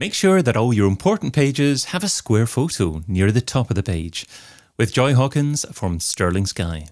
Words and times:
Make 0.00 0.14
sure 0.14 0.42
that 0.42 0.56
all 0.56 0.72
your 0.72 0.86
important 0.86 1.32
pages 1.32 1.86
have 1.86 2.04
a 2.04 2.08
square 2.08 2.46
photo 2.46 3.02
near 3.08 3.32
the 3.32 3.40
top 3.40 3.68
of 3.68 3.74
the 3.74 3.82
page. 3.82 4.26
With 4.76 4.92
Joy 4.92 5.12
Hawkins 5.14 5.66
from 5.72 5.98
Sterling 5.98 6.46
Sky. 6.46 6.86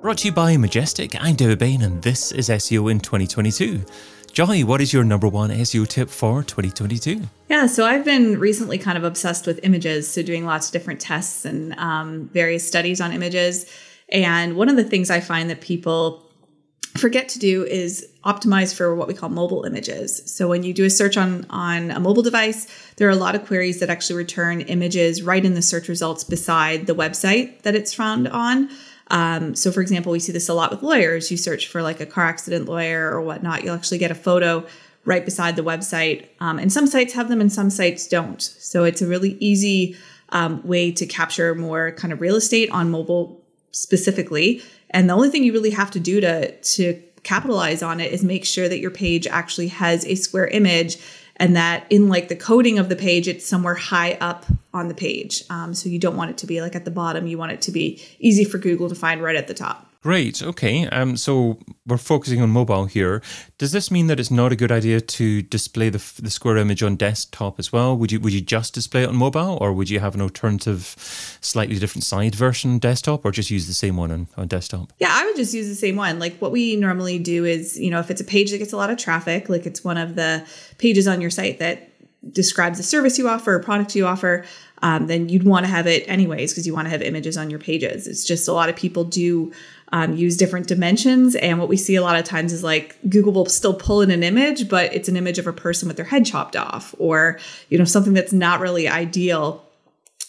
Brought 0.00 0.16
to 0.16 0.28
you 0.28 0.32
by 0.32 0.56
Majestic, 0.56 1.14
I'm 1.22 1.36
David 1.36 1.58
Bain, 1.58 1.82
and 1.82 2.00
this 2.00 2.32
is 2.32 2.48
SEO 2.48 2.90
in 2.90 3.00
2022. 3.00 3.84
Joy, 4.32 4.64
what 4.64 4.80
is 4.80 4.94
your 4.94 5.04
number 5.04 5.28
one 5.28 5.50
SEO 5.50 5.86
tip 5.86 6.08
for 6.08 6.42
2022? 6.42 7.20
Yeah, 7.50 7.66
so 7.66 7.84
I've 7.84 8.06
been 8.06 8.38
recently 8.38 8.78
kind 8.78 8.96
of 8.96 9.04
obsessed 9.04 9.46
with 9.46 9.60
images, 9.62 10.10
so 10.10 10.22
doing 10.22 10.46
lots 10.46 10.68
of 10.68 10.72
different 10.72 11.00
tests 11.00 11.44
and 11.44 11.74
um, 11.74 12.30
various 12.32 12.66
studies 12.66 12.98
on 12.98 13.12
images. 13.12 13.70
And 14.08 14.56
one 14.56 14.70
of 14.70 14.76
the 14.76 14.84
things 14.84 15.10
I 15.10 15.20
find 15.20 15.50
that 15.50 15.60
people 15.60 16.29
forget 17.00 17.28
to 17.30 17.38
do 17.38 17.64
is 17.64 18.06
optimize 18.24 18.74
for 18.74 18.94
what 18.94 19.08
we 19.08 19.14
call 19.14 19.28
mobile 19.28 19.64
images. 19.64 20.22
So 20.30 20.48
when 20.48 20.62
you 20.62 20.72
do 20.74 20.84
a 20.84 20.90
search 20.90 21.16
on 21.16 21.46
on 21.50 21.90
a 21.90 21.98
mobile 21.98 22.22
device, 22.22 22.66
there 22.96 23.08
are 23.08 23.12
a 23.12 23.16
lot 23.16 23.34
of 23.34 23.46
queries 23.46 23.80
that 23.80 23.90
actually 23.90 24.16
return 24.16 24.60
images 24.60 25.22
right 25.22 25.44
in 25.44 25.54
the 25.54 25.62
search 25.62 25.88
results 25.88 26.22
beside 26.22 26.86
the 26.86 26.94
website 26.94 27.62
that 27.62 27.74
it's 27.74 27.94
found 27.94 28.28
on. 28.28 28.68
Um, 29.08 29.56
so 29.56 29.72
for 29.72 29.80
example, 29.80 30.12
we 30.12 30.20
see 30.20 30.32
this 30.32 30.48
a 30.48 30.54
lot 30.54 30.70
with 30.70 30.82
lawyers. 30.82 31.30
You 31.30 31.36
search 31.36 31.66
for 31.66 31.82
like 31.82 32.00
a 32.00 32.06
car 32.06 32.26
accident 32.26 32.66
lawyer 32.66 33.10
or 33.10 33.20
whatnot, 33.22 33.64
you'll 33.64 33.74
actually 33.74 33.98
get 33.98 34.10
a 34.10 34.14
photo 34.14 34.64
right 35.04 35.24
beside 35.24 35.56
the 35.56 35.62
website. 35.62 36.28
Um, 36.40 36.58
and 36.58 36.72
some 36.72 36.86
sites 36.86 37.14
have 37.14 37.28
them 37.28 37.40
and 37.40 37.52
some 37.52 37.70
sites 37.70 38.06
don't. 38.06 38.40
So 38.40 38.84
it's 38.84 39.02
a 39.02 39.06
really 39.06 39.36
easy 39.40 39.96
um, 40.28 40.64
way 40.64 40.92
to 40.92 41.06
capture 41.06 41.54
more 41.54 41.92
kind 41.92 42.12
of 42.12 42.20
real 42.20 42.36
estate 42.36 42.70
on 42.70 42.90
mobile 42.90 43.39
specifically. 43.72 44.62
And 44.90 45.08
the 45.08 45.14
only 45.14 45.30
thing 45.30 45.44
you 45.44 45.52
really 45.52 45.70
have 45.70 45.90
to 45.92 46.00
do 46.00 46.20
to 46.20 46.52
to 46.52 47.02
capitalize 47.22 47.82
on 47.82 48.00
it 48.00 48.12
is 48.12 48.24
make 48.24 48.44
sure 48.44 48.68
that 48.68 48.78
your 48.80 48.90
page 48.90 49.26
actually 49.26 49.68
has 49.68 50.06
a 50.06 50.14
square 50.14 50.46
image 50.46 50.96
and 51.36 51.54
that 51.54 51.84
in 51.90 52.08
like 52.08 52.28
the 52.28 52.36
coding 52.36 52.78
of 52.78 52.88
the 52.88 52.96
page 52.96 53.28
it's 53.28 53.46
somewhere 53.46 53.74
high 53.74 54.14
up 54.14 54.46
on 54.72 54.88
the 54.88 54.94
page. 54.94 55.44
Um, 55.50 55.74
so 55.74 55.88
you 55.88 55.98
don't 55.98 56.16
want 56.16 56.30
it 56.30 56.38
to 56.38 56.46
be 56.46 56.60
like 56.60 56.74
at 56.74 56.84
the 56.84 56.90
bottom. 56.90 57.26
You 57.26 57.36
want 57.36 57.52
it 57.52 57.62
to 57.62 57.72
be 57.72 58.02
easy 58.18 58.44
for 58.44 58.58
google 58.58 58.88
to 58.88 58.94
find 58.94 59.22
right 59.22 59.36
at 59.36 59.48
the 59.48 59.54
top 59.54 59.89
Great. 60.02 60.42
Okay. 60.42 60.86
Um, 60.86 61.14
so 61.14 61.58
we're 61.86 61.98
focusing 61.98 62.40
on 62.40 62.48
mobile 62.48 62.86
here. 62.86 63.20
Does 63.58 63.72
this 63.72 63.90
mean 63.90 64.06
that 64.06 64.18
it's 64.18 64.30
not 64.30 64.50
a 64.50 64.56
good 64.56 64.72
idea 64.72 64.98
to 64.98 65.42
display 65.42 65.90
the, 65.90 66.02
the 66.22 66.30
square 66.30 66.56
image 66.56 66.82
on 66.82 66.96
desktop 66.96 67.58
as 67.58 67.70
well? 67.70 67.94
Would 67.98 68.10
you 68.10 68.18
would 68.20 68.32
you 68.32 68.40
just 68.40 68.72
display 68.72 69.02
it 69.02 69.10
on 69.10 69.16
mobile, 69.16 69.58
or 69.60 69.74
would 69.74 69.90
you 69.90 70.00
have 70.00 70.14
an 70.14 70.22
alternative, 70.22 70.94
slightly 71.42 71.78
different 71.78 72.04
side 72.04 72.34
version 72.34 72.78
desktop, 72.78 73.26
or 73.26 73.30
just 73.30 73.50
use 73.50 73.66
the 73.66 73.74
same 73.74 73.98
one 73.98 74.10
on, 74.10 74.28
on 74.38 74.48
desktop? 74.48 74.90
Yeah, 74.98 75.10
I 75.12 75.26
would 75.26 75.36
just 75.36 75.52
use 75.52 75.68
the 75.68 75.74
same 75.74 75.96
one. 75.96 76.18
Like 76.18 76.38
what 76.38 76.50
we 76.50 76.76
normally 76.76 77.18
do 77.18 77.44
is, 77.44 77.78
you 77.78 77.90
know, 77.90 78.00
if 78.00 78.10
it's 78.10 78.22
a 78.22 78.24
page 78.24 78.52
that 78.52 78.58
gets 78.58 78.72
a 78.72 78.78
lot 78.78 78.88
of 78.88 78.96
traffic, 78.96 79.50
like 79.50 79.66
it's 79.66 79.84
one 79.84 79.98
of 79.98 80.14
the 80.14 80.46
pages 80.78 81.06
on 81.06 81.20
your 81.20 81.30
site 81.30 81.58
that 81.58 81.88
describes 82.32 82.78
the 82.78 82.84
service 82.84 83.18
you 83.18 83.28
offer 83.28 83.54
or 83.54 83.60
product 83.60 83.94
you 83.94 84.06
offer, 84.06 84.44
um, 84.82 85.06
then 85.06 85.28
you'd 85.28 85.44
want 85.44 85.64
to 85.64 85.70
have 85.70 85.86
it 85.86 86.04
anyways 86.06 86.52
because 86.52 86.66
you 86.66 86.74
want 86.74 86.86
to 86.86 86.90
have 86.90 87.02
images 87.02 87.36
on 87.36 87.50
your 87.50 87.58
pages. 87.58 88.06
It's 88.06 88.24
just 88.24 88.48
a 88.48 88.52
lot 88.52 88.68
of 88.68 88.76
people 88.76 89.04
do 89.04 89.52
um, 89.92 90.16
use 90.16 90.36
different 90.36 90.68
dimensions. 90.68 91.34
And 91.36 91.58
what 91.58 91.68
we 91.68 91.76
see 91.76 91.96
a 91.96 92.02
lot 92.02 92.18
of 92.18 92.24
times 92.24 92.52
is 92.52 92.62
like 92.62 92.96
Google 93.08 93.32
will 93.32 93.46
still 93.46 93.74
pull 93.74 94.02
in 94.02 94.10
an 94.10 94.22
image, 94.22 94.68
but 94.68 94.92
it's 94.94 95.08
an 95.08 95.16
image 95.16 95.38
of 95.38 95.46
a 95.46 95.52
person 95.52 95.88
with 95.88 95.96
their 95.96 96.06
head 96.06 96.24
chopped 96.24 96.56
off 96.56 96.94
or, 96.98 97.38
you 97.68 97.78
know, 97.78 97.84
something 97.84 98.12
that's 98.12 98.32
not 98.32 98.60
really 98.60 98.88
ideal. 98.88 99.64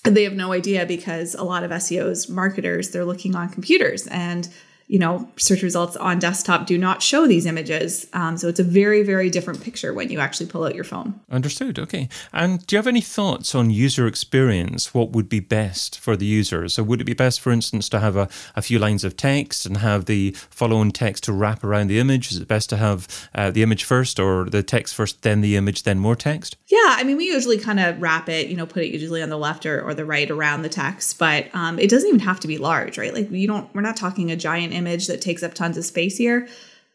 And 0.03 0.17
they 0.17 0.23
have 0.23 0.33
no 0.33 0.51
idea 0.51 0.85
because 0.85 1.35
a 1.35 1.43
lot 1.43 1.63
of 1.63 1.71
SEOs, 1.71 2.29
marketers, 2.29 2.89
they're 2.89 3.05
looking 3.05 3.35
on 3.35 3.49
computers 3.49 4.07
and 4.07 4.49
you 4.91 4.99
know, 4.99 5.25
search 5.37 5.63
results 5.63 5.95
on 5.95 6.19
desktop 6.19 6.67
do 6.67 6.77
not 6.77 7.01
show 7.01 7.25
these 7.25 7.45
images. 7.45 8.07
Um, 8.11 8.35
so 8.35 8.49
it's 8.49 8.59
a 8.59 8.63
very, 8.63 9.03
very 9.03 9.29
different 9.29 9.63
picture 9.63 9.93
when 9.93 10.09
you 10.09 10.19
actually 10.19 10.47
pull 10.47 10.65
out 10.65 10.75
your 10.75 10.83
phone. 10.83 11.17
Understood. 11.31 11.79
Okay. 11.79 12.09
And 12.33 12.67
do 12.67 12.75
you 12.75 12.77
have 12.77 12.87
any 12.87 12.99
thoughts 12.99 13.55
on 13.55 13.71
user 13.71 14.05
experience? 14.05 14.93
What 14.93 15.11
would 15.11 15.29
be 15.29 15.39
best 15.39 15.97
for 15.97 16.17
the 16.17 16.25
user? 16.25 16.67
So 16.67 16.83
would 16.83 16.99
it 16.99 17.05
be 17.05 17.13
best, 17.13 17.39
for 17.39 17.53
instance, 17.53 17.87
to 17.87 18.01
have 18.01 18.17
a, 18.17 18.27
a 18.53 18.61
few 18.61 18.79
lines 18.79 19.05
of 19.05 19.15
text 19.15 19.65
and 19.65 19.77
have 19.77 20.05
the 20.07 20.31
following 20.49 20.91
text 20.91 21.23
to 21.23 21.31
wrap 21.31 21.63
around 21.63 21.87
the 21.87 21.97
image? 21.97 22.29
Is 22.29 22.39
it 22.41 22.49
best 22.49 22.69
to 22.71 22.75
have 22.75 23.07
uh, 23.33 23.49
the 23.49 23.63
image 23.63 23.85
first 23.85 24.19
or 24.19 24.49
the 24.49 24.61
text 24.61 24.93
first, 24.93 25.21
then 25.21 25.39
the 25.39 25.55
image, 25.55 25.83
then 25.83 25.99
more 25.99 26.17
text? 26.17 26.57
Yeah. 26.67 26.97
I 26.99 27.05
mean, 27.05 27.15
we 27.15 27.27
usually 27.27 27.57
kind 27.57 27.79
of 27.79 28.01
wrap 28.01 28.27
it, 28.27 28.49
you 28.49 28.57
know, 28.57 28.65
put 28.65 28.83
it 28.83 28.91
usually 28.91 29.23
on 29.23 29.29
the 29.29 29.37
left 29.37 29.65
or, 29.65 29.81
or 29.81 29.93
the 29.93 30.03
right 30.03 30.29
around 30.29 30.63
the 30.63 30.69
text, 30.69 31.17
but 31.17 31.45
um, 31.55 31.79
it 31.79 31.89
doesn't 31.89 32.09
even 32.09 32.19
have 32.19 32.41
to 32.41 32.47
be 32.49 32.57
large, 32.57 32.97
right? 32.97 33.13
Like 33.13 33.31
you 33.31 33.47
don't, 33.47 33.73
we're 33.73 33.79
not 33.79 33.95
talking 33.95 34.31
a 34.31 34.35
giant 34.35 34.73
image 34.73 34.80
that 34.81 35.21
takes 35.21 35.43
up 35.43 35.53
tons 35.53 35.77
of 35.77 35.85
space 35.85 36.17
here. 36.17 36.47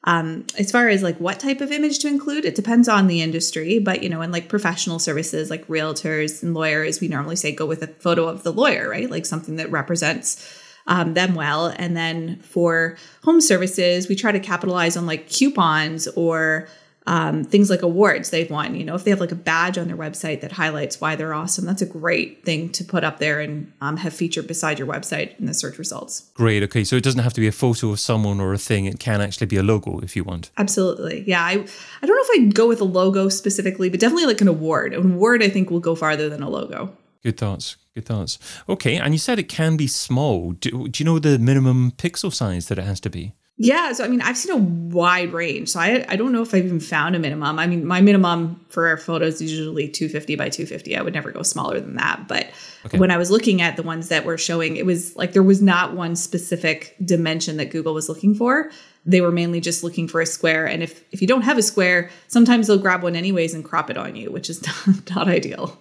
Um, 0.04 0.46
as 0.56 0.70
far 0.70 0.88
as 0.88 1.02
like 1.02 1.18
what 1.18 1.40
type 1.40 1.60
of 1.60 1.72
image 1.72 1.98
to 2.00 2.08
include, 2.08 2.44
it 2.44 2.54
depends 2.54 2.88
on 2.88 3.08
the 3.08 3.22
industry. 3.22 3.80
But 3.80 4.02
you 4.02 4.08
know, 4.08 4.22
in 4.22 4.30
like 4.30 4.48
professional 4.48 4.98
services, 4.98 5.50
like 5.50 5.66
realtors 5.66 6.42
and 6.42 6.54
lawyers, 6.54 7.00
we 7.00 7.08
normally 7.08 7.36
say 7.36 7.52
go 7.52 7.66
with 7.66 7.82
a 7.82 7.88
photo 7.88 8.28
of 8.28 8.44
the 8.44 8.52
lawyer, 8.52 8.88
right? 8.88 9.10
Like 9.10 9.26
something 9.26 9.56
that 9.56 9.70
represents 9.70 10.62
um, 10.86 11.14
them 11.14 11.34
well. 11.34 11.74
And 11.76 11.96
then 11.96 12.36
for 12.36 12.96
home 13.24 13.40
services, 13.40 14.08
we 14.08 14.14
try 14.14 14.30
to 14.30 14.40
capitalize 14.40 14.96
on 14.96 15.06
like 15.06 15.28
coupons 15.28 16.06
or 16.08 16.68
um, 17.06 17.44
things 17.44 17.70
like 17.70 17.82
awards 17.82 18.30
they've 18.30 18.50
won. 18.50 18.74
You 18.74 18.84
know, 18.84 18.94
if 18.94 19.04
they 19.04 19.10
have 19.10 19.20
like 19.20 19.32
a 19.32 19.36
badge 19.36 19.78
on 19.78 19.86
their 19.86 19.96
website 19.96 20.40
that 20.40 20.52
highlights 20.52 21.00
why 21.00 21.14
they're 21.16 21.34
awesome, 21.34 21.64
that's 21.64 21.82
a 21.82 21.86
great 21.86 22.44
thing 22.44 22.70
to 22.70 22.84
put 22.84 23.04
up 23.04 23.18
there 23.18 23.40
and 23.40 23.72
um, 23.80 23.98
have 23.98 24.12
featured 24.12 24.46
beside 24.46 24.78
your 24.78 24.88
website 24.88 25.38
in 25.38 25.46
the 25.46 25.54
search 25.54 25.78
results. 25.78 26.30
Great. 26.34 26.62
Okay. 26.64 26.84
So 26.84 26.96
it 26.96 27.04
doesn't 27.04 27.22
have 27.22 27.32
to 27.34 27.40
be 27.40 27.46
a 27.46 27.52
photo 27.52 27.90
of 27.90 28.00
someone 28.00 28.40
or 28.40 28.52
a 28.52 28.58
thing. 28.58 28.86
It 28.86 28.98
can 28.98 29.20
actually 29.20 29.46
be 29.46 29.56
a 29.56 29.62
logo 29.62 30.00
if 30.00 30.16
you 30.16 30.24
want. 30.24 30.50
Absolutely. 30.56 31.24
Yeah. 31.26 31.42
I, 31.42 31.52
I 31.52 32.06
don't 32.06 32.16
know 32.16 32.34
if 32.34 32.40
I'd 32.40 32.54
go 32.54 32.66
with 32.66 32.80
a 32.80 32.84
logo 32.84 33.28
specifically, 33.28 33.88
but 33.88 34.00
definitely 34.00 34.26
like 34.26 34.40
an 34.40 34.48
award. 34.48 34.92
An 34.92 35.12
award, 35.12 35.42
I 35.42 35.48
think, 35.48 35.70
will 35.70 35.80
go 35.80 35.94
farther 35.94 36.28
than 36.28 36.42
a 36.42 36.48
logo. 36.48 36.96
Good 37.22 37.38
thoughts. 37.38 37.76
Good 37.94 38.06
thoughts. 38.06 38.38
Okay. 38.68 38.96
And 38.96 39.14
you 39.14 39.18
said 39.18 39.38
it 39.38 39.48
can 39.48 39.76
be 39.76 39.86
small. 39.86 40.52
Do, 40.52 40.88
do 40.88 41.02
you 41.02 41.04
know 41.04 41.18
the 41.18 41.38
minimum 41.38 41.92
pixel 41.92 42.32
size 42.32 42.66
that 42.68 42.78
it 42.78 42.84
has 42.84 43.00
to 43.00 43.10
be? 43.10 43.32
Yeah, 43.58 43.92
so 43.92 44.04
I 44.04 44.08
mean, 44.08 44.20
I've 44.20 44.36
seen 44.36 44.52
a 44.52 44.58
wide 44.58 45.32
range. 45.32 45.70
So 45.70 45.80
I 45.80 46.04
I 46.08 46.16
don't 46.16 46.32
know 46.32 46.42
if 46.42 46.54
I've 46.54 46.66
even 46.66 46.80
found 46.80 47.16
a 47.16 47.18
minimum. 47.18 47.58
I 47.58 47.66
mean, 47.66 47.86
my 47.86 48.02
minimum 48.02 48.60
for 48.68 48.86
our 48.86 48.98
photos 48.98 49.40
is 49.40 49.50
usually 49.50 49.88
250 49.88 50.36
by 50.36 50.50
250. 50.50 50.94
I 50.94 51.00
would 51.00 51.14
never 51.14 51.32
go 51.32 51.42
smaller 51.42 51.80
than 51.80 51.96
that. 51.96 52.28
But 52.28 52.50
okay. 52.84 52.98
when 52.98 53.10
I 53.10 53.16
was 53.16 53.30
looking 53.30 53.62
at 53.62 53.76
the 53.76 53.82
ones 53.82 54.08
that 54.08 54.26
were 54.26 54.36
showing, 54.36 54.76
it 54.76 54.84
was 54.84 55.16
like 55.16 55.32
there 55.32 55.42
was 55.42 55.62
not 55.62 55.94
one 55.94 56.16
specific 56.16 56.94
dimension 57.02 57.56
that 57.56 57.70
Google 57.70 57.94
was 57.94 58.10
looking 58.10 58.34
for. 58.34 58.70
They 59.06 59.22
were 59.22 59.32
mainly 59.32 59.60
just 59.62 59.82
looking 59.82 60.06
for 60.06 60.20
a 60.20 60.26
square. 60.26 60.66
And 60.66 60.82
if 60.82 61.02
if 61.10 61.22
you 61.22 61.26
don't 61.26 61.42
have 61.42 61.56
a 61.56 61.62
square, 61.62 62.10
sometimes 62.28 62.66
they'll 62.66 62.78
grab 62.78 63.02
one 63.02 63.16
anyways 63.16 63.54
and 63.54 63.64
crop 63.64 63.88
it 63.88 63.96
on 63.96 64.16
you, 64.16 64.30
which 64.30 64.50
is 64.50 64.66
not, 64.66 65.10
not 65.16 65.28
ideal. 65.28 65.78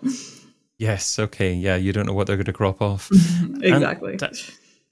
Yes. 0.78 1.20
Okay. 1.20 1.54
Yeah. 1.54 1.76
You 1.76 1.92
don't 1.92 2.06
know 2.06 2.14
what 2.14 2.28
they're 2.28 2.38
going 2.38 2.46
to 2.46 2.54
crop 2.54 2.82
off. 2.82 3.10
exactly. 3.62 4.18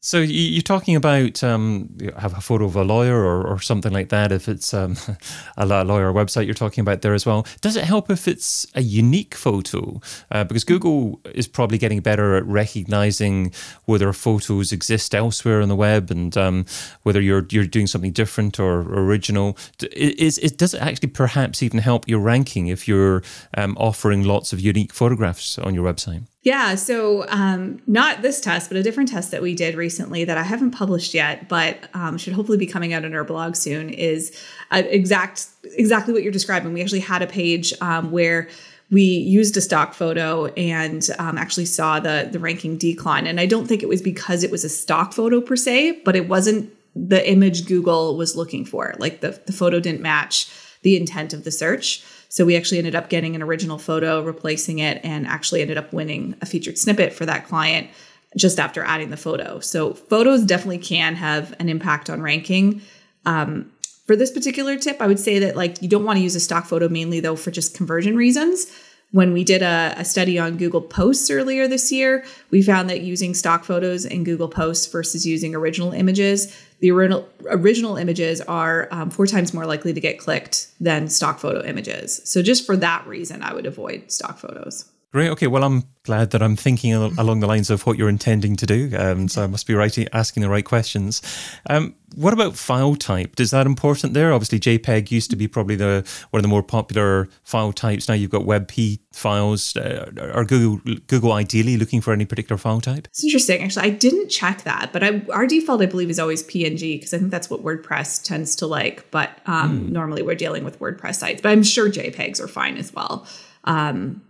So 0.06 0.20
you're 0.20 0.62
talking 0.62 0.98
about 0.98 1.42
um, 1.46 1.98
have 2.18 2.38
a 2.38 2.42
photo 2.42 2.66
of 2.66 2.76
a 2.76 2.84
lawyer 2.84 3.16
or, 3.16 3.48
or 3.48 3.62
something 3.62 3.94
like 3.94 4.10
that. 4.10 4.34
If 4.34 4.50
it's 4.50 4.74
um, 4.74 4.98
a 5.58 5.66
lawyer 5.66 6.12
website, 6.12 6.44
you're 6.44 6.54
talking 6.54 6.82
about 6.82 7.04
there 7.04 7.14
as 7.14 7.26
well. 7.26 7.48
Does 7.62 7.78
it 7.78 7.86
help 7.86 8.10
if 8.10 8.28
it's 8.28 8.68
a 8.76 8.82
unique 8.82 9.34
photo? 9.34 10.02
Uh, 10.30 10.44
because 10.44 10.66
Google 10.66 11.22
is 11.34 11.48
probably 11.48 11.78
getting 11.78 12.02
better 12.02 12.36
at 12.36 12.46
recognizing 12.46 13.54
whether 13.86 14.12
photos 14.12 14.74
exist 14.74 15.16
elsewhere 15.16 15.62
on 15.62 15.70
the 15.70 15.76
web 15.76 16.12
and 16.12 16.36
um, 16.36 16.66
whether 17.04 17.22
you're 17.22 17.48
you're 17.50 17.66
doing 17.66 17.88
something 17.88 18.12
different 18.12 18.60
or 18.60 18.82
original. 18.82 19.58
Is, 19.94 20.38
is 20.38 20.52
does 20.52 20.74
it 20.74 20.82
actually 20.82 21.12
perhaps 21.12 21.64
even 21.64 21.80
help 21.80 22.10
your 22.10 22.20
ranking 22.20 22.68
if 22.68 22.90
you're 22.90 23.24
um, 23.56 23.78
offering 23.80 24.26
lots 24.26 24.52
of 24.52 24.60
unique 24.60 24.92
photographs 24.92 25.58
on 25.58 25.74
your 25.74 25.90
website? 25.90 26.26
Yeah. 26.44 26.76
So, 26.76 27.26
um, 27.30 27.82
not 27.88 28.22
this 28.22 28.42
test, 28.42 28.70
but 28.70 28.78
a 28.78 28.84
different 28.84 29.10
test 29.10 29.32
that 29.32 29.42
we 29.42 29.56
did 29.56 29.76
recently 29.76 30.26
that 30.26 30.38
I 30.38 30.44
haven't 30.44 30.72
published 30.72 31.14
yet, 31.14 31.48
but 31.48 31.90
um, 31.94 32.18
should 32.18 32.34
hopefully 32.34 32.58
be 32.58 32.68
coming 32.68 32.94
out 32.94 33.06
on 33.06 33.14
our 33.14 33.24
blog 33.24 33.56
soon 33.56 33.90
is 33.90 34.38
uh, 34.70 34.84
exact 34.86 35.48
exactly 35.64 36.14
what 36.14 36.22
you're 36.22 36.34
describing. 36.34 36.74
We 36.74 36.82
actually 36.82 37.00
had 37.00 37.22
a 37.22 37.28
page 37.28 37.74
um, 37.80 38.12
where 38.12 38.50
we 38.92 39.04
used 39.04 39.56
a 39.56 39.62
stock 39.62 39.94
photo 39.94 40.48
and 40.48 41.08
um, 41.18 41.38
actually 41.38 41.66
saw 41.66 42.02
the 42.02 42.28
the 42.30 42.40
ranking 42.40 42.78
decline. 42.78 43.26
And 43.26 43.40
I 43.40 43.46
don't 43.46 43.66
think 43.66 43.82
it 43.82 43.88
was 43.88 44.02
because 44.02 44.44
it 44.44 44.52
was 44.52 44.66
a 44.66 44.70
stock 44.70 45.14
photo 45.14 45.40
per 45.40 45.56
se, 45.56 46.02
but 46.04 46.18
it 46.18 46.28
wasn't 46.28 46.70
the 46.94 47.28
image 47.28 47.66
Google 47.66 48.18
was 48.18 48.36
looking 48.36 48.66
for. 48.66 48.96
Like 49.00 49.22
the 49.22 49.42
the 49.46 49.54
photo 49.54 49.80
didn't 49.80 50.02
match 50.02 50.50
the 50.82 50.98
intent 50.98 51.32
of 51.34 51.46
the 51.46 51.52
search. 51.52 52.04
So 52.34 52.46
we 52.46 52.58
actually 52.58 52.80
ended 52.80 52.96
up 52.96 53.10
getting 53.10 53.36
an 53.36 53.44
original 53.44 53.78
photo, 53.78 54.20
replacing 54.24 54.80
it, 54.80 55.00
and 55.04 55.28
actually 55.28 55.62
ended 55.62 55.78
up 55.78 55.94
winning 55.94 56.36
a 56.42 56.48
featured 56.48 56.80
snippet 56.80 57.14
for 57.14 57.28
that 57.28 57.48
client 57.48 57.92
just 58.36 58.60
after 58.60 58.84
adding 58.84 59.12
the 59.12 59.18
photo. 59.18 59.60
So 59.60 59.94
photos 59.94 60.44
definitely 60.44 60.80
can 60.80 61.14
have 61.14 61.56
an 61.60 61.70
impact 61.70 62.10
on 62.10 62.24
ranking. 62.24 62.82
Um, 63.28 63.72
for 64.08 64.16
this 64.16 64.32
particular 64.32 64.80
tip, 64.80 65.00
I 65.00 65.06
would 65.06 65.20
say 65.20 65.38
that 65.38 65.56
like 65.56 65.80
you 65.84 65.88
don't 65.88 66.06
want 66.06 66.18
to 66.18 66.24
use 66.24 66.34
a 66.34 66.40
stock 66.40 66.66
photo 66.66 66.90
mainly 66.90 67.20
though 67.20 67.36
for 67.36 67.52
just 67.52 67.78
conversion 67.78 68.16
reasons. 68.16 68.66
When 69.12 69.32
we 69.32 69.44
did 69.44 69.62
a, 69.62 69.94
a, 69.96 70.04
study 70.04 70.40
on 70.40 70.58
Google 70.58 70.82
Posts 70.82 71.30
earlier 71.30 71.68
this 71.68 71.92
year, 71.92 72.26
we 72.50 72.64
found 72.64 72.90
that 72.90 73.02
using 73.02 73.36
stock 73.36 73.64
photos 73.64 74.06
in 74.06 74.24
Google 74.24 74.50
Posts 74.50 74.88
versus 74.88 75.24
using 75.24 75.54
original 75.54 75.92
images, 75.92 76.60
the 76.84 76.92
original 76.92 77.30
original 77.46 77.96
images 77.96 78.42
are 78.42 78.90
um, 78.92 79.10
four 79.10 79.26
times 79.26 79.54
more 79.54 79.66
likely 79.66 79.94
to 79.94 80.02
get 80.02 80.20
clicked 80.20 80.68
than 80.82 81.08
stock 81.08 81.40
photo 81.40 81.64
images. 81.64 82.20
So 82.26 82.42
just 82.42 82.66
for 82.66 82.76
that 82.76 83.08
reason, 83.08 83.42
I 83.42 83.54
would 83.54 83.66
avoid 83.66 84.12
stock 84.12 84.38
photos. 84.38 84.92
Great. 85.14 85.30
Okay. 85.30 85.46
Well, 85.46 85.64
I'm 85.64 85.84
glad 86.06 86.32
that 86.32 86.42
I'm 86.42 86.56
thinking 86.56 86.92
along 86.92 87.40
the 87.40 87.46
lines 87.46 87.70
of 87.70 87.86
what 87.86 88.00
you're 88.00 88.10
intending 88.10 88.56
to 88.56 88.66
do. 88.66 88.90
Um, 88.98 89.28
so 89.28 89.44
I 89.44 89.48
must 89.48 89.68
be 89.68 89.76
writing, 89.76 90.08
asking 90.12 90.42
the 90.42 90.50
right 90.50 90.66
questions. 90.66 91.22
Um, 91.70 91.94
what 92.16 92.34
about 92.34 92.56
file 92.56 92.96
type? 92.96 93.40
Is 93.40 93.52
that 93.52 93.68
important 93.68 94.16
there? 94.16 94.34
Obviously, 94.34 94.60
JPEG 94.60 95.12
used 95.12 95.30
to 95.30 95.36
be 95.36 95.48
probably 95.48 95.76
the 95.76 96.04
one 96.32 96.40
of 96.40 96.42
the 96.42 96.48
more 96.48 96.64
popular 96.64 97.30
file 97.44 97.72
types. 97.72 98.10
Now 98.10 98.16
you've 98.16 98.32
got 98.32 98.42
WebP 98.42 99.02
files. 99.12 99.78
Uh, 99.78 100.12
are 100.34 100.46
Google 100.46 100.96
Google 101.06 101.34
ideally 101.34 101.78
looking 101.78 102.02
for 102.02 102.12
any 102.12 102.26
particular 102.26 102.58
file 102.58 102.82
type? 102.82 103.08
It's 103.10 103.24
interesting. 103.24 103.62
Actually, 103.62 103.86
I 103.86 103.90
didn't 103.92 104.30
check 104.30 104.64
that, 104.64 104.92
but 104.92 105.04
I, 105.04 105.22
our 105.32 105.46
default, 105.46 105.84
I 105.84 105.86
believe, 105.86 106.10
is 106.10 106.18
always 106.18 106.42
PNG 106.42 106.98
because 106.98 107.14
I 107.14 107.20
think 107.20 107.30
that's 107.30 107.52
what 107.52 107.64
WordPress 107.64 108.24
tends 108.24 108.56
to 108.56 108.66
like. 108.66 109.12
But 109.12 109.30
um, 109.46 109.80
mm. 109.80 109.90
normally 109.92 110.24
we're 110.24 110.34
dealing 110.34 110.64
with 110.64 110.80
WordPress 110.80 111.18
sites, 111.18 111.42
but 111.42 111.52
I'm 111.52 111.62
sure 111.62 111.88
JPEGs 111.88 112.40
are 112.40 112.48
fine 112.48 112.78
as 112.78 112.92
well. 112.92 113.28
Um, 113.66 114.24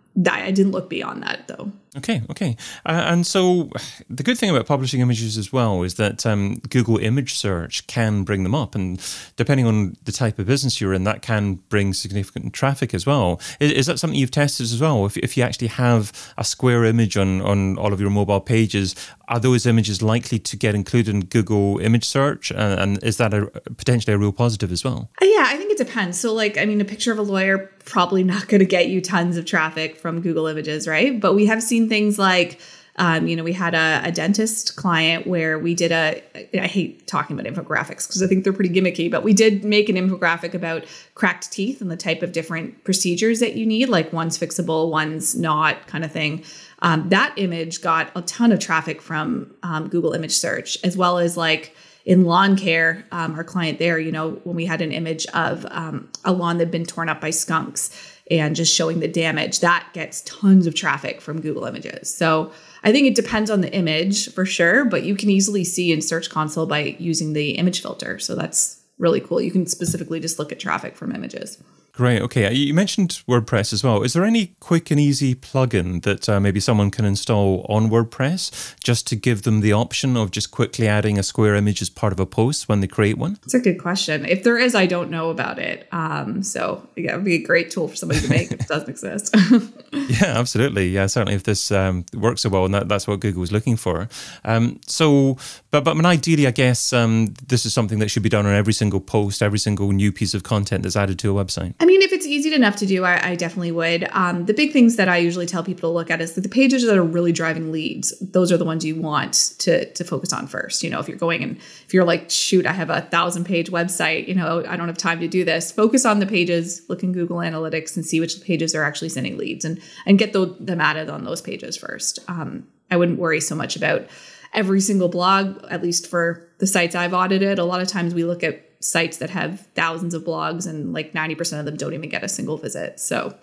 I 0.44 0.52
didn't 0.52 0.72
look 0.72 0.90
beyond 0.90 1.24
that 1.24 1.48
though. 1.48 1.72
Okay, 1.96 2.24
okay. 2.32 2.58
Uh, 2.86 3.04
and 3.06 3.26
so 3.26 3.70
the 4.10 4.24
good 4.24 4.38
thing 4.38 4.50
about 4.50 4.66
publishing 4.66 5.02
images 5.02 5.38
as 5.38 5.52
well 5.54 5.84
is 5.84 5.96
that 5.96 6.26
um, 6.26 6.56
Google 6.70 6.98
image 6.98 7.36
search 7.36 7.86
can 7.88 8.24
bring 8.24 8.44
them 8.44 8.56
up. 8.56 8.76
And 8.76 9.02
depending 9.36 9.66
on 9.66 9.96
the 10.04 10.12
type 10.12 10.40
of 10.40 10.48
business 10.48 10.82
you're 10.82 10.94
in, 10.94 11.04
that 11.04 11.22
can 11.22 11.56
bring 11.70 11.94
significant 11.94 12.54
traffic 12.54 12.94
as 12.94 13.06
well. 13.06 13.40
Is, 13.60 13.72
is 13.72 13.86
that 13.88 14.00
something 14.00 14.18
you've 14.18 14.32
tested 14.32 14.66
as 14.66 14.82
well? 14.82 15.06
If, 15.06 15.18
if 15.18 15.38
you 15.38 15.44
actually 15.44 15.68
have 15.68 16.12
a 16.38 16.44
square 16.44 16.86
image 16.86 17.18
on, 17.18 17.42
on 17.42 17.78
all 17.78 17.94
of 17.94 18.02
your 18.02 18.10
mobile 18.10 18.42
pages, 18.42 18.96
are 19.28 19.40
those 19.40 19.66
images 19.66 20.02
likely 20.02 20.40
to 20.40 20.58
get 20.58 20.76
included 20.76 21.14
in 21.14 21.22
Google 21.22 21.80
image 21.80 22.06
search? 22.06 22.52
Uh, 22.52 22.78
and 22.80 23.04
is 23.04 23.18
that 23.18 23.34
a, 23.34 23.46
potentially 23.78 24.14
a 24.14 24.18
real 24.18 24.32
positive 24.32 24.72
as 24.72 24.84
well? 24.84 25.10
Uh, 25.22 25.26
yeah, 25.26 25.46
I 25.48 25.58
think 25.58 25.72
it 25.72 25.78
depends. 25.78 26.20
So, 26.20 26.34
like, 26.34 26.58
I 26.58 26.66
mean, 26.66 26.82
a 26.82 26.86
picture 26.86 27.12
of 27.12 27.20
a 27.20 27.24
lawyer 27.24 27.70
probably 27.86 28.24
not 28.24 28.48
going 28.48 28.60
to 28.60 28.66
get 28.66 28.88
you 28.88 29.02
tons 29.02 29.38
of 29.38 29.46
traffic 29.46 29.98
from 29.98 30.22
Google 30.22 30.48
images, 30.48 30.88
right? 30.88 31.20
But 31.20 31.34
we 31.34 31.46
have 31.48 31.62
seen 31.62 31.83
seen 31.84 31.90
things 31.90 32.20
like 32.20 32.60
um, 32.98 33.28
you 33.28 33.36
know, 33.36 33.44
we 33.44 33.54
had 33.54 33.74
a, 33.74 34.02
a, 34.04 34.12
dentist 34.12 34.76
client 34.76 35.26
where 35.26 35.58
we 35.58 35.74
did 35.74 35.92
a, 35.92 36.22
I 36.54 36.68
hate 36.68 37.08
talking 37.08 37.38
about 37.38 37.52
infographics 37.52 38.08
because 38.08 38.22
I 38.22 38.28
think 38.28 38.44
they're 38.44 38.54
pretty 38.54 38.70
gimmicky, 38.70 39.10
but 39.10 39.24
we 39.24 39.34
did 39.34 39.66
make 39.66 39.90
an 39.90 39.96
infographic 39.96 40.54
about 40.54 40.86
cracked 41.16 41.52
teeth 41.52 41.82
and 41.82 41.90
the 41.90 41.98
type 41.98 42.22
of 42.22 42.34
different 42.34 42.84
procedures 42.84 43.40
that 43.40 43.56
you 43.56 43.66
need, 43.66 43.90
like 43.90 44.14
one's 44.14 44.38
fixable, 44.38 44.92
one's 44.92 45.36
not, 45.36 45.88
kind 45.88 46.06
of 46.06 46.12
thing. 46.12 46.44
Um, 46.84 47.10
that 47.10 47.34
image 47.36 47.82
got 47.82 48.12
a 48.16 48.22
ton 48.22 48.52
of 48.52 48.60
traffic 48.60 49.02
from 49.02 49.52
um, 49.64 49.90
Google 49.90 50.14
image 50.14 50.36
search, 50.36 50.78
as 50.84 50.96
well 50.96 51.18
as 51.18 51.36
like 51.36 51.76
in 52.06 52.26
lawn 52.26 52.58
care, 52.58 53.06
um, 53.12 53.36
our 53.36 53.44
client 53.44 53.80
there, 53.80 53.98
you 53.98 54.12
know, 54.12 54.32
when 54.44 54.56
we 54.56 54.66
had 54.66 54.82
an 54.82 54.92
image 54.92 55.26
of 55.28 55.66
um, 55.70 56.10
a 56.26 56.34
lawn 56.34 56.58
that 56.58 56.66
had 56.66 56.72
been 56.72 56.86
torn 56.86 57.08
up 57.08 57.22
by 57.22 57.30
skunks 57.30 57.90
and 58.30 58.56
just 58.56 58.74
showing 58.74 59.00
the 59.00 59.08
damage, 59.08 59.62
that 59.62 59.88
gets 59.94 60.22
tons 60.22 60.68
of 60.68 60.76
traffic 60.76 61.22
from 61.22 61.40
Google 61.42 61.66
Images. 61.66 62.14
So 62.14 62.52
I 62.84 62.92
think 62.92 63.08
it 63.08 63.16
depends 63.16 63.50
on 63.50 63.62
the 63.62 63.74
image 63.74 64.34
for 64.34 64.46
sure, 64.46 64.86
but 64.86 65.04
you 65.04 65.16
can 65.16 65.30
easily 65.30 65.64
see 65.64 65.92
in 65.92 66.02
Search 66.02 66.30
Console 66.30 66.66
by 66.66 66.96
using 67.00 67.34
the 67.34 67.52
image 67.52 67.82
filter. 67.82 68.20
So 68.20 68.36
that's 68.36 68.82
really 68.98 69.22
cool. 69.22 69.42
You 69.42 69.52
can 69.52 69.66
specifically 69.66 70.20
just 70.20 70.40
look 70.40 70.52
at 70.52 70.60
traffic 70.60 70.96
from 70.96 71.16
images. 71.16 71.62
Great. 71.94 72.24
Okay. 72.24 72.52
You 72.52 72.74
mentioned 72.74 73.22
WordPress 73.30 73.72
as 73.72 73.84
well. 73.84 74.02
Is 74.02 74.14
there 74.14 74.26
any 74.26 74.56
quick 74.60 74.90
and 74.90 75.00
easy 75.00 75.36
plugin 75.36 76.02
that 76.02 76.28
uh, 76.28 76.40
maybe 76.40 76.60
someone 76.60 76.90
can 76.90 77.06
install 77.06 77.68
on 77.70 77.88
WordPress 77.88 78.74
just 78.84 79.06
to 79.08 79.16
give 79.16 79.44
them 79.44 79.62
the 79.62 79.74
option 79.74 80.18
of 80.18 80.32
just 80.32 80.50
quickly 80.50 80.88
adding 80.88 81.20
a 81.20 81.24
square 81.24 81.54
image 81.54 81.84
as 81.84 81.92
part 81.92 82.12
of 82.12 82.20
a 82.20 82.26
post 82.26 82.68
when 82.68 82.80
they 82.80 82.88
create 82.88 83.20
one? 83.20 83.34
That's 83.44 83.54
a 83.54 83.60
good 83.60 83.78
question. 83.78 84.26
If 84.26 84.44
there 84.44 84.58
is, 84.58 84.74
I 84.74 84.88
don't 84.88 85.12
know 85.12 85.30
about 85.30 85.60
it. 85.60 85.88
Um, 85.92 86.42
so 86.42 86.88
yeah, 86.96 87.14
it 87.14 87.18
would 87.18 87.26
be 87.26 87.36
a 87.36 87.44
great 87.44 87.70
tool 87.70 87.88
for 87.88 87.96
somebody 87.96 88.22
to 88.22 88.28
make 88.28 88.52
if 88.52 88.62
it 88.62 88.68
doesn't 88.68 88.90
exist. 88.90 89.36
yeah, 89.92 90.40
absolutely. 90.40 90.88
Yeah, 90.88 91.06
certainly 91.06 91.36
if 91.36 91.44
this 91.44 91.72
um, 91.72 92.06
works 92.16 92.42
so 92.42 92.50
well, 92.50 92.66
and 92.66 92.74
that, 92.74 92.90
that's 92.90 93.08
what 93.08 93.20
Google 93.20 93.42
was 93.42 93.52
looking 93.52 93.76
for. 93.76 94.10
Um, 94.44 94.82
so, 94.88 95.38
but 95.70 95.84
but 95.84 95.92
I 95.92 95.94
mean, 95.94 96.08
ideally, 96.08 96.48
I 96.48 96.52
guess 96.52 96.92
um, 96.92 97.36
this 97.48 97.68
is 97.68 97.74
something 97.76 98.00
that 98.00 98.10
should 98.10 98.24
be 98.24 98.30
done 98.30 98.48
on 98.48 98.56
every 98.56 98.74
single 98.74 99.00
post, 99.00 99.44
every 99.44 99.60
single 99.60 99.92
new 99.92 100.12
piece 100.12 100.34
of 100.34 100.42
content 100.42 100.82
that's 100.82 100.96
added 100.96 101.20
to 101.20 101.38
a 101.38 101.46
website. 101.46 101.76
I 101.84 101.86
mean, 101.86 102.02
if 102.02 102.14
it's 102.14 102.26
easy 102.26 102.54
enough 102.54 102.78
to 102.78 102.86
do, 102.86 103.04
I, 103.04 103.32
I 103.32 103.36
definitely 103.36 103.74
would. 103.74 104.08
Um, 104.14 104.46
the 104.46 104.54
big 104.54 104.72
things 104.72 104.96
that 104.96 105.10
I 105.10 105.18
usually 105.18 105.46
tell 105.46 105.66
people 105.66 105.90
to 105.90 105.94
look 105.94 106.10
at 106.10 106.22
is 106.22 106.32
the 106.32 106.48
pages 106.48 106.86
that 106.86 106.98
are 106.98 107.04
really 107.04 107.34
driving 107.34 107.74
leads. 107.74 108.18
Those 108.22 108.54
are 108.54 108.58
the 108.58 108.64
ones 108.64 108.86
you 108.86 108.96
want 108.96 109.34
to 109.60 109.92
to 109.92 110.04
focus 110.06 110.32
on 110.32 110.48
first. 110.48 110.82
You 110.82 110.90
know, 110.90 111.02
if 111.02 111.10
you're 111.10 111.18
going 111.18 111.44
and 111.44 111.58
if 111.58 111.94
you're 111.94 112.06
like, 112.06 112.30
shoot, 112.30 112.66
I 112.66 112.72
have 112.72 112.90
a 112.90 113.02
thousand 113.02 113.44
page 113.44 113.70
website. 113.70 114.30
You 114.30 114.36
know, 114.36 114.64
I 114.66 114.78
don't 114.78 114.88
have 114.88 114.98
time 114.98 115.20
to 115.20 115.28
do 115.28 115.44
this. 115.44 115.74
Focus 115.74 116.06
on 116.06 116.20
the 116.20 116.26
pages. 116.26 116.84
Look 116.88 117.04
in 117.04 117.12
Google 117.12 117.40
Analytics 117.40 117.98
and 117.98 118.06
see 118.06 118.22
which 118.22 118.42
pages 118.42 118.74
are 118.74 118.86
actually 118.86 119.10
sending 119.10 119.38
leads, 119.38 119.66
and 119.66 119.82
and 120.06 120.18
get 120.18 120.32
the, 120.32 120.56
them 120.62 120.80
added 120.80 121.10
on 121.10 121.26
those 121.26 121.42
pages 121.42 121.76
first. 121.76 122.20
Um, 122.30 122.66
I 122.92 122.96
wouldn't 122.96 123.20
worry 123.20 123.42
so 123.42 123.56
much 123.56 123.76
about 123.76 124.08
every 124.54 124.80
single 124.80 125.10
blog, 125.10 125.62
at 125.70 125.84
least 125.84 126.08
for 126.08 126.48
the 126.60 126.68
sites 126.68 126.96
I've 126.96 127.14
audited. 127.14 127.60
A 127.60 127.66
lot 127.66 127.82
of 127.82 127.90
times 127.90 128.14
we 128.14 128.24
look 128.24 128.42
at 128.42 128.73
sites 128.84 129.18
that 129.18 129.30
have 129.30 129.62
thousands 129.76 130.14
of 130.14 130.24
blogs 130.24 130.68
and 130.68 130.94
like 130.94 131.14
90% 131.14 131.60
of 131.60 131.66
them 131.66 131.78
don't 131.78 131.94
even 131.94 132.10
get 132.10 132.24
a 132.24 132.30
single 132.30 132.58
visit. 132.58 133.00
So 133.00 133.36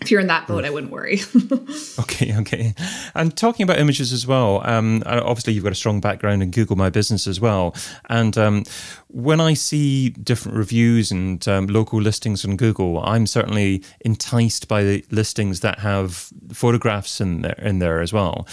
if 0.00 0.10
you're 0.10 0.20
in 0.20 0.28
that 0.28 0.46
boat, 0.46 0.64
I 0.64 0.70
wouldn't 0.70 0.92
worry. 0.92 1.20
okay, 1.98 2.34
okay. 2.38 2.74
And 3.14 3.36
talking 3.36 3.64
about 3.64 3.78
images 3.78 4.12
as 4.12 4.26
well, 4.26 4.62
um, 4.64 5.02
obviously 5.04 5.52
you've 5.52 5.64
got 5.64 5.72
a 5.72 5.76
strong 5.76 6.00
background 6.00 6.42
in 6.42 6.50
Google 6.50 6.76
My 6.76 6.88
Business 6.88 7.26
as 7.26 7.38
well. 7.38 7.74
And 8.08 8.38
um, 8.38 8.64
when 9.08 9.40
I 9.40 9.52
see 9.52 10.08
different 10.10 10.56
reviews 10.56 11.10
and 11.10 11.46
um, 11.46 11.66
local 11.66 12.00
listings 12.00 12.46
on 12.46 12.56
Google, 12.56 13.04
I'm 13.04 13.26
certainly 13.26 13.84
enticed 14.00 14.68
by 14.68 14.84
the 14.84 15.04
listings 15.10 15.60
that 15.60 15.80
have 15.80 16.30
photographs 16.50 17.20
in 17.20 17.42
there, 17.42 17.60
in 17.60 17.78
there 17.78 18.00
as 18.00 18.12
well. 18.12 18.48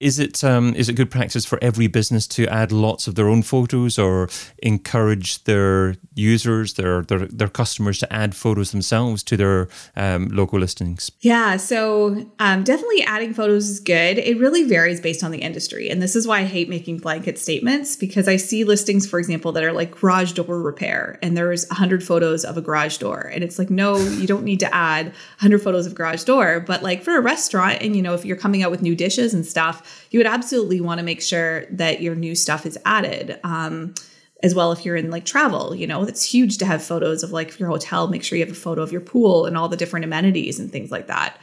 Is 0.00 0.18
it 0.18 0.42
um, 0.42 0.74
is 0.74 0.88
it 0.88 0.94
good 0.94 1.10
practice 1.10 1.44
for 1.44 1.58
every 1.60 1.86
business 1.86 2.26
to 2.28 2.46
add 2.46 2.72
lots 2.72 3.06
of 3.06 3.16
their 3.16 3.28
own 3.28 3.42
photos 3.42 3.98
or 3.98 4.30
encourage 4.62 5.44
their 5.44 5.96
users, 6.14 6.74
their 6.74 7.02
their, 7.02 7.26
their 7.26 7.48
customers 7.48 7.98
to 7.98 8.10
add 8.10 8.34
photos 8.34 8.70
themselves 8.70 9.22
to 9.24 9.36
their 9.36 9.68
um, 9.96 10.28
local 10.28 10.58
listings? 10.58 11.12
Yeah, 11.20 11.58
so 11.58 12.26
um, 12.38 12.64
definitely 12.64 13.02
adding 13.02 13.34
photos 13.34 13.68
is 13.68 13.78
good. 13.78 14.16
It 14.16 14.38
really 14.38 14.64
varies 14.64 15.02
based 15.02 15.22
on 15.22 15.32
the 15.32 15.42
industry, 15.42 15.90
and 15.90 16.00
this 16.00 16.16
is 16.16 16.26
why 16.26 16.38
I 16.38 16.44
hate 16.44 16.70
making 16.70 17.00
blanket 17.00 17.38
statements 17.38 17.94
because 17.94 18.26
I 18.26 18.36
see 18.36 18.64
listings, 18.64 19.06
for 19.06 19.18
example, 19.18 19.52
that 19.52 19.64
are 19.64 19.72
like 19.72 20.00
garage 20.00 20.32
door 20.32 20.62
repair, 20.62 21.18
and 21.20 21.36
there's 21.36 21.68
hundred 21.68 22.02
photos 22.02 22.42
of 22.46 22.56
a 22.56 22.62
garage 22.62 22.96
door, 22.96 23.30
and 23.34 23.44
it's 23.44 23.58
like, 23.58 23.68
no, 23.68 23.98
you 23.98 24.26
don't 24.26 24.44
need 24.44 24.60
to 24.60 24.74
add 24.74 25.12
hundred 25.38 25.62
photos 25.62 25.84
of 25.86 25.94
garage 25.94 26.24
door, 26.24 26.60
but 26.60 26.82
like 26.82 27.02
for 27.02 27.18
a 27.18 27.20
restaurant, 27.20 27.82
and 27.82 27.94
you 27.94 28.00
know, 28.00 28.14
if 28.14 28.24
you're 28.24 28.34
coming 28.34 28.62
out 28.62 28.70
with 28.70 28.80
new 28.80 28.96
dishes 28.96 29.34
and 29.34 29.44
stuff 29.44 29.88
you 30.10 30.18
would 30.18 30.26
absolutely 30.26 30.80
want 30.80 30.98
to 30.98 31.04
make 31.04 31.22
sure 31.22 31.66
that 31.70 32.02
your 32.02 32.14
new 32.14 32.34
stuff 32.34 32.66
is 32.66 32.78
added. 32.84 33.38
Um, 33.44 33.94
as 34.42 34.54
well 34.54 34.72
if 34.72 34.84
you're 34.84 34.96
in 34.96 35.10
like 35.10 35.24
travel 35.24 35.74
you 35.74 35.86
know? 35.86 36.02
It's 36.04 36.24
huge 36.24 36.58
to 36.58 36.66
have 36.66 36.82
photos 36.82 37.22
of 37.22 37.32
like 37.32 37.58
your 37.58 37.68
hotel 37.68 38.08
make 38.08 38.24
sure 38.24 38.38
you 38.38 38.44
have 38.44 38.52
a 38.54 38.58
photo 38.58 38.82
of 38.82 38.92
your 38.92 39.00
pool 39.00 39.46
and 39.46 39.56
all 39.56 39.68
the 39.68 39.76
different 39.76 40.04
amenities 40.04 40.58
and 40.58 40.70
things 40.70 40.90
like 40.90 41.06
that. 41.08 41.38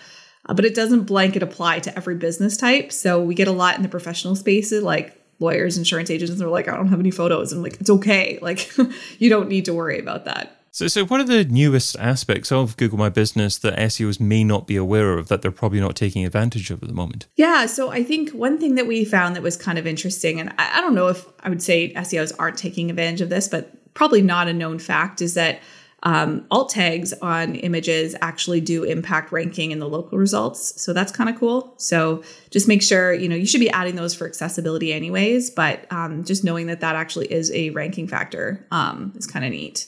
Uh, 0.47 0.53
but 0.53 0.65
it 0.65 0.75
doesn't 0.75 1.03
blanket 1.03 1.43
apply 1.43 1.79
to 1.79 1.95
every 1.95 2.15
business 2.15 2.57
type. 2.57 2.91
So 2.91 3.21
we 3.21 3.35
get 3.35 3.47
a 3.47 3.51
lot 3.51 3.75
in 3.75 3.83
the 3.83 3.89
professional 3.89 4.35
spaces 4.35 4.83
like 4.83 5.13
lawyers 5.39 5.77
insurance 5.77 6.09
agents 6.09 6.41
are 6.41 6.47
like 6.47 6.67
i 6.67 6.75
don't 6.75 6.87
have 6.87 6.99
any 6.99 7.11
photos. 7.11 7.51
And 7.51 7.61
like 7.61 7.79
it's 7.79 7.89
okay. 7.89 8.39
Like 8.41 8.71
you 9.19 9.29
don't 9.29 9.49
need 9.49 9.65
to 9.65 9.73
worry 9.73 9.99
about 9.99 10.25
that 10.25 10.56
so, 10.77 10.87
so 10.87 11.05
what 11.07 11.19
are 11.19 11.23
the 11.23 11.43
newest 11.43 11.97
aspects 11.97 12.51
of 12.51 12.77
Google 12.77 12.99
My 12.99 13.09
Business 13.09 13.57
that 13.57 13.75
SEOs 13.79 14.19
may 14.19 14.43
not 14.43 14.67
be 14.67 14.75
aware 14.75 15.17
of 15.17 15.27
that 15.27 15.41
they're 15.41 15.49
probably 15.49 15.79
not 15.79 15.95
taking 15.95 16.23
advantage 16.23 16.69
of 16.69 16.83
at 16.83 16.87
the 16.87 16.93
moment? 16.93 17.25
Yeah, 17.35 17.65
so 17.65 17.89
I 17.89 18.03
think 18.03 18.29
one 18.29 18.59
thing 18.59 18.75
that 18.75 18.85
we 18.85 19.03
found 19.03 19.35
that 19.35 19.41
was 19.41 19.57
kind 19.57 19.79
of 19.79 19.87
interesting, 19.87 20.39
and 20.39 20.51
I, 20.59 20.77
I 20.77 20.81
don't 20.81 20.93
know 20.93 21.07
if 21.07 21.25
I 21.39 21.49
would 21.49 21.63
say 21.63 21.91
SEOs 21.95 22.31
aren't 22.37 22.59
taking 22.59 22.91
advantage 22.91 23.21
of 23.21 23.29
this, 23.29 23.47
but 23.47 23.95
probably 23.95 24.21
not 24.21 24.47
a 24.47 24.53
known 24.53 24.77
fact, 24.77 25.19
is 25.19 25.33
that 25.33 25.61
um, 26.03 26.45
alt 26.51 26.69
tags 26.69 27.11
on 27.23 27.55
images 27.55 28.15
actually 28.21 28.61
do 28.61 28.83
impact 28.83 29.31
ranking 29.31 29.71
in 29.71 29.79
the 29.79 29.89
local 29.89 30.19
results. 30.19 30.79
So 30.79 30.93
that's 30.93 31.11
kind 31.11 31.27
of 31.27 31.39
cool. 31.39 31.73
So 31.77 32.21
just 32.51 32.67
make 32.67 32.83
sure, 32.83 33.15
you 33.15 33.27
know, 33.27 33.35
you 33.35 33.47
should 33.47 33.61
be 33.61 33.71
adding 33.71 33.95
those 33.95 34.13
for 34.13 34.27
accessibility 34.27 34.93
anyways, 34.93 35.49
but 35.49 35.91
um, 35.91 36.23
just 36.23 36.43
knowing 36.43 36.67
that 36.67 36.81
that 36.81 36.95
actually 36.95 37.33
is 37.33 37.51
a 37.51 37.71
ranking 37.71 38.07
factor 38.07 38.63
um, 38.69 39.13
is 39.15 39.25
kind 39.25 39.43
of 39.43 39.49
neat. 39.49 39.87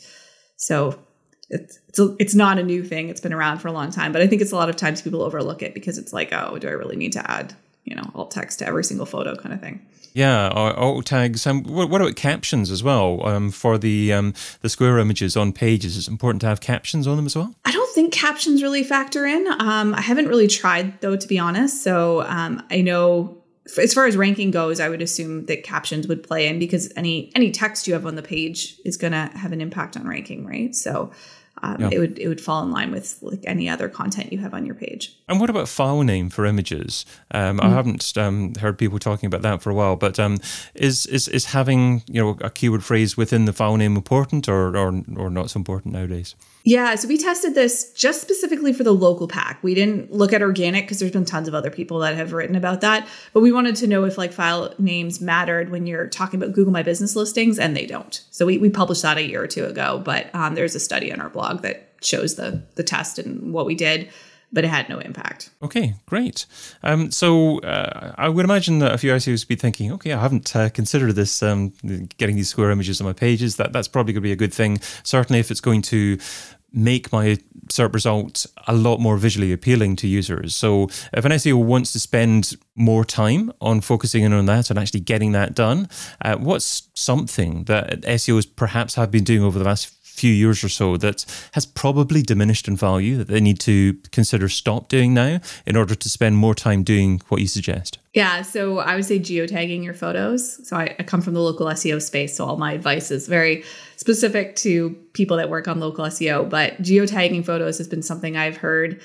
So 0.59 0.99
it's 1.49 1.79
it's, 1.87 1.99
a, 1.99 2.15
it's 2.19 2.35
not 2.35 2.59
a 2.59 2.63
new 2.63 2.83
thing. 2.83 3.09
It's 3.09 3.21
been 3.21 3.33
around 3.33 3.59
for 3.59 3.69
a 3.69 3.71
long 3.71 3.91
time, 3.91 4.11
but 4.11 4.21
I 4.21 4.27
think 4.27 4.41
it's 4.41 4.51
a 4.51 4.55
lot 4.55 4.69
of 4.69 4.75
times 4.75 5.01
people 5.01 5.23
overlook 5.23 5.63
it 5.63 5.73
because 5.73 5.97
it's 5.97 6.13
like, 6.13 6.31
oh, 6.31 6.59
do 6.59 6.67
I 6.67 6.71
really 6.71 6.95
need 6.95 7.13
to 7.13 7.31
add 7.31 7.55
you 7.85 7.95
know 7.95 8.03
alt 8.13 8.29
text 8.29 8.59
to 8.59 8.67
every 8.67 8.83
single 8.83 9.05
photo 9.05 9.35
kind 9.35 9.53
of 9.53 9.61
thing? 9.61 9.85
Yeah, 10.13 10.49
alt 10.49 11.05
tags. 11.05 11.47
Um, 11.47 11.63
what, 11.63 11.89
what, 11.89 12.01
about 12.01 12.15
captions 12.15 12.71
as 12.71 12.83
well? 12.83 13.25
Um, 13.25 13.51
for 13.51 13.77
the 13.77 14.11
um, 14.11 14.33
the 14.61 14.69
square 14.69 14.99
images 14.99 15.37
on 15.37 15.53
pages, 15.53 15.97
it's 15.97 16.07
important 16.07 16.41
to 16.41 16.47
have 16.47 16.59
captions 16.59 17.07
on 17.07 17.15
them 17.15 17.25
as 17.25 17.35
well. 17.35 17.55
I 17.65 17.71
don't 17.71 17.93
think 17.95 18.13
captions 18.13 18.61
really 18.61 18.83
factor 18.83 19.25
in. 19.25 19.47
Um, 19.47 19.95
I 19.95 20.01
haven't 20.01 20.27
really 20.27 20.47
tried 20.47 20.99
though, 21.01 21.15
to 21.15 21.27
be 21.27 21.39
honest. 21.39 21.83
So 21.83 22.23
um, 22.23 22.61
I 22.69 22.81
know 22.81 23.38
as 23.77 23.93
far 23.93 24.05
as 24.05 24.17
ranking 24.17 24.51
goes, 24.51 24.79
I 24.79 24.89
would 24.89 25.01
assume 25.01 25.45
that 25.45 25.63
captions 25.63 26.07
would 26.07 26.23
play 26.23 26.47
in 26.47 26.59
because 26.59 26.91
any 26.95 27.31
any 27.35 27.51
text 27.51 27.87
you 27.87 27.93
have 27.93 28.05
on 28.05 28.15
the 28.15 28.21
page 28.21 28.77
is 28.85 28.97
going 28.97 29.13
to 29.13 29.29
have 29.35 29.51
an 29.51 29.61
impact 29.61 29.97
on 29.97 30.07
ranking, 30.07 30.45
right? 30.45 30.73
So 30.75 31.11
um, 31.61 31.81
yeah. 31.81 31.89
it 31.91 31.99
would 31.99 32.19
it 32.19 32.27
would 32.27 32.41
fall 32.41 32.63
in 32.63 32.71
line 32.71 32.91
with 32.91 33.17
like 33.21 33.43
any 33.45 33.69
other 33.69 33.89
content 33.89 34.31
you 34.31 34.39
have 34.39 34.53
on 34.53 34.65
your 34.65 34.75
page. 34.75 35.17
And 35.27 35.39
what 35.39 35.49
about 35.49 35.67
file 35.67 36.01
name 36.01 36.29
for 36.29 36.45
images? 36.45 37.05
Um, 37.31 37.57
mm-hmm. 37.57 37.67
I 37.67 37.69
haven't 37.69 38.17
um, 38.17 38.55
heard 38.55 38.77
people 38.77 38.99
talking 38.99 39.27
about 39.27 39.41
that 39.41 39.61
for 39.61 39.69
a 39.69 39.73
while, 39.73 39.95
but 39.95 40.19
um, 40.19 40.39
is 40.75 41.05
is 41.07 41.27
is 41.27 41.45
having 41.45 42.03
you 42.07 42.21
know 42.21 42.37
a 42.41 42.49
keyword 42.49 42.83
phrase 42.83 43.17
within 43.17 43.45
the 43.45 43.53
file 43.53 43.77
name 43.77 43.95
important 43.95 44.47
or 44.47 44.75
or, 44.77 45.03
or 45.15 45.29
not 45.29 45.49
so 45.49 45.57
important 45.57 45.93
nowadays? 45.93 46.35
Yeah, 46.65 46.93
so 46.95 47.07
we 47.07 47.17
tested 47.17 47.55
this 47.55 47.93
just 47.93 48.21
specifically 48.21 48.73
for 48.73 48.83
the 48.83 48.91
local 48.93 49.27
pack. 49.27 49.63
We 49.63 49.73
didn't 49.73 50.11
look 50.11 50.33
at 50.33 50.41
organic 50.41 50.85
because 50.85 50.99
there's 50.99 51.11
been 51.11 51.25
tons 51.25 51.47
of 51.47 51.55
other 51.55 51.71
people 51.71 51.99
that 51.99 52.15
have 52.15 52.33
written 52.33 52.55
about 52.55 52.81
that, 52.81 53.07
but 53.33 53.39
we 53.39 53.51
wanted 53.51 53.75
to 53.77 53.87
know 53.87 54.03
if 54.03 54.17
like 54.17 54.33
file 54.33 54.73
names 54.77 55.21
mattered 55.21 55.69
when 55.69 55.87
you're 55.87 56.07
talking 56.07 56.41
about 56.41 56.53
Google 56.53 56.73
My 56.73 56.83
Business 56.83 57.15
listings, 57.15 57.57
and 57.57 57.75
they 57.75 57.85
don't. 57.85 58.23
So 58.29 58.45
we, 58.45 58.57
we 58.57 58.69
published 58.69 59.01
that 59.01 59.17
a 59.17 59.23
year 59.23 59.41
or 59.41 59.47
two 59.47 59.65
ago, 59.65 60.01
but 60.03 60.33
um, 60.35 60.55
there's 60.55 60.75
a 60.75 60.79
study 60.79 61.11
on 61.11 61.21
our 61.21 61.29
blog 61.29 61.48
that 61.53 61.95
shows 62.01 62.35
the 62.35 62.63
the 62.75 62.83
test 62.83 63.19
and 63.19 63.53
what 63.53 63.65
we 63.65 63.75
did 63.75 64.09
but 64.51 64.63
it 64.63 64.69
had 64.69 64.89
no 64.89 64.99
impact. 64.99 65.51
Okay, 65.61 65.95
great. 66.05 66.45
Um, 66.83 67.11
so 67.11 67.59
uh, 67.59 68.15
I 68.17 68.29
would 68.29 68.45
imagine 68.45 68.79
that 68.79 68.93
a 68.93 68.97
few 68.97 69.11
SEOs 69.11 69.43
would 69.43 69.47
be 69.47 69.55
thinking, 69.55 69.91
okay, 69.93 70.13
I 70.13 70.19
haven't 70.19 70.55
uh, 70.55 70.69
considered 70.69 71.13
this, 71.13 71.43
um, 71.43 71.73
getting 72.17 72.35
these 72.35 72.49
square 72.49 72.71
images 72.71 72.99
on 72.99 73.05
my 73.05 73.13
pages. 73.13 73.57
That 73.57 73.73
that's 73.73 73.87
probably 73.87 74.13
going 74.13 74.21
to 74.21 74.27
be 74.27 74.31
a 74.31 74.35
good 74.35 74.53
thing. 74.53 74.79
Certainly, 75.03 75.39
if 75.39 75.51
it's 75.51 75.61
going 75.61 75.81
to 75.83 76.17
make 76.71 77.11
my 77.11 77.37
SERP 77.67 77.93
result 77.93 78.45
a 78.67 78.73
lot 78.73 78.99
more 78.99 79.17
visually 79.17 79.51
appealing 79.51 79.95
to 79.97 80.07
users. 80.07 80.55
So 80.55 80.83
if 81.13 81.25
an 81.25 81.31
SEO 81.31 81.63
wants 81.63 81.91
to 81.93 81.99
spend 81.99 82.55
more 82.75 83.03
time 83.03 83.51
on 83.59 83.81
focusing 83.81 84.23
in 84.23 84.33
on 84.33 84.45
that 84.45 84.69
and 84.69 84.77
actually 84.77 84.99
getting 84.99 85.31
that 85.33 85.55
done, 85.55 85.89
uh, 86.23 86.37
what's 86.37 86.89
something 86.93 87.63
that 87.65 88.01
SEOs 88.01 88.47
perhaps 88.55 88.95
have 88.95 89.11
been 89.11 89.23
doing 89.23 89.43
over 89.43 89.57
the 89.57 89.65
last 89.65 89.98
few 90.19 90.33
years 90.33 90.63
or 90.63 90.69
so 90.69 90.97
that 90.97 91.25
has 91.53 91.65
probably 91.65 92.21
diminished 92.21 92.67
in 92.67 92.75
value 92.75 93.17
that 93.17 93.27
they 93.27 93.39
need 93.39 93.59
to 93.61 93.93
consider 94.11 94.49
stop 94.49 94.89
doing 94.89 95.13
now 95.13 95.39
in 95.65 95.75
order 95.75 95.95
to 95.95 96.09
spend 96.09 96.35
more 96.37 96.53
time 96.53 96.83
doing 96.83 97.21
what 97.29 97.41
you 97.41 97.47
suggest? 97.47 97.99
Yeah, 98.13 98.41
so 98.41 98.79
I 98.79 98.95
would 98.95 99.05
say 99.05 99.19
geotagging 99.19 99.83
your 99.83 99.93
photos. 99.93 100.67
So 100.67 100.75
I, 100.75 100.95
I 100.99 101.03
come 101.03 101.21
from 101.21 101.35
the 101.35 101.41
local 101.41 101.67
SEO 101.67 102.01
space, 102.01 102.35
so 102.35 102.45
all 102.45 102.57
my 102.57 102.73
advice 102.73 103.11
is 103.11 103.27
very 103.27 103.63
specific 103.97 104.55
to 104.57 104.91
people 105.13 105.37
that 105.37 105.49
work 105.49 105.67
on 105.67 105.79
local 105.79 106.05
SEO. 106.05 106.49
But 106.49 106.81
geotagging 106.81 107.45
photos 107.45 107.77
has 107.77 107.87
been 107.87 108.01
something 108.01 108.35
I've 108.35 108.57
heard 108.57 109.01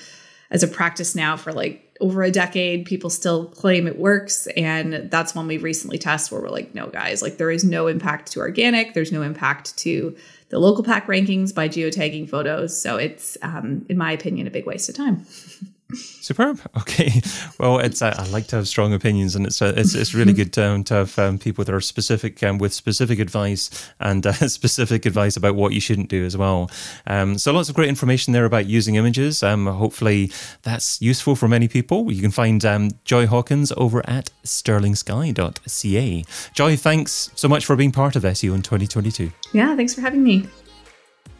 as 0.55 0.63
a 0.63 0.67
practice 0.69 1.15
now 1.15 1.35
for 1.35 1.51
like 1.51 1.93
over 1.99 2.23
a 2.23 2.31
decade. 2.31 2.85
People 2.85 3.09
still 3.09 3.47
claim 3.47 3.87
it 3.87 3.99
works. 3.99 4.47
And 4.55 5.11
that's 5.11 5.35
one 5.35 5.47
we 5.47 5.57
recently 5.57 5.97
tested 5.97 6.31
where 6.31 6.41
we're 6.41 6.49
like, 6.49 6.73
no, 6.73 6.87
guys, 6.87 7.21
like 7.21 7.37
there 7.37 7.51
is 7.51 7.65
no 7.65 7.87
impact 7.87 8.31
to 8.31 8.39
organic, 8.39 8.93
there's 8.93 9.11
no 9.11 9.21
impact 9.21 9.77
to 9.79 10.15
the 10.49 10.59
local 10.59 10.83
pack 10.83 11.07
rankings 11.07 11.53
by 11.53 11.67
geotagging 11.67 12.29
photos. 12.29 12.81
So 12.81 12.95
it's, 12.95 13.37
um, 13.41 13.85
in 13.89 13.97
my 13.97 14.13
opinion, 14.13 14.47
a 14.47 14.51
big 14.51 14.65
waste 14.65 14.87
of 14.87 14.95
time. 14.95 15.25
Superb. 15.93 16.59
Okay. 16.85 17.21
Well, 17.59 17.79
it's 17.79 18.01
uh, 18.01 18.13
I 18.17 18.27
like 18.29 18.47
to 18.47 18.57
have 18.57 18.67
strong 18.67 18.93
opinions, 18.93 19.35
and 19.35 19.45
it's 19.45 19.61
uh, 19.61 19.73
it's 19.75 19.95
it's 19.95 20.13
really 20.13 20.33
good 20.33 20.53
to, 20.53 20.65
um, 20.65 20.83
to 20.85 20.93
have 20.93 21.17
um, 21.17 21.39
people 21.39 21.63
that 21.63 21.73
are 21.73 21.81
specific 21.81 22.41
um, 22.43 22.57
with 22.57 22.73
specific 22.73 23.19
advice 23.19 23.69
and 23.99 24.25
uh, 24.25 24.31
specific 24.47 25.05
advice 25.05 25.35
about 25.35 25.55
what 25.55 25.73
you 25.73 25.81
shouldn't 25.81 26.09
do 26.09 26.23
as 26.23 26.37
well. 26.37 26.69
Um, 27.07 27.37
so 27.37 27.51
lots 27.51 27.69
of 27.69 27.75
great 27.75 27.89
information 27.89 28.33
there 28.33 28.45
about 28.45 28.67
using 28.67 28.95
images. 28.95 29.41
Um, 29.41 29.65
hopefully 29.67 30.31
that's 30.61 31.01
useful 31.01 31.35
for 31.35 31.47
many 31.47 31.67
people. 31.67 32.11
You 32.11 32.21
can 32.21 32.31
find 32.31 32.63
um, 32.65 32.91
Joy 33.03 33.25
Hawkins 33.25 33.71
over 33.75 34.07
at 34.07 34.29
sterlingsky.ca. 34.43 36.25
Joy, 36.53 36.77
thanks 36.77 37.31
so 37.35 37.47
much 37.47 37.65
for 37.65 37.75
being 37.75 37.91
part 37.91 38.15
of 38.15 38.23
SEO 38.23 38.53
in 38.53 38.61
2022. 38.61 39.31
Yeah, 39.53 39.75
thanks 39.75 39.93
for 39.93 40.01
having 40.01 40.23
me. 40.23 40.47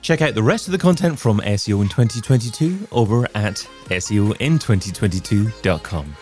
Check 0.05 0.21
out 0.21 0.35
the 0.35 0.43
rest 0.43 0.67
of 0.67 0.71
the 0.71 0.77
content 0.77 1.17
from 1.17 1.39
SEO 1.39 1.81
in 1.81 1.89
2022 1.89 2.89
over 2.91 3.27
at 3.33 3.67
SEOin2022.com. 3.89 6.15